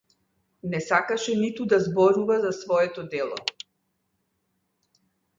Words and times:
Не 0.69 0.79
сакаше 0.85 1.33
ниту 1.41 1.65
да 1.73 1.77
зборува 1.83 2.37
за 2.45 2.51
своето 2.59 3.03
дело. 3.11 3.35